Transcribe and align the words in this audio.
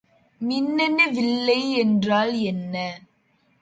மின்னணு 0.41 1.05
வில்லை 1.11 1.71
என்றால் 1.71 2.33
என்ன? 2.43 2.75